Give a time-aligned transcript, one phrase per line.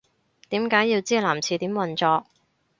[0.49, 2.25] 點解要知男廁點運作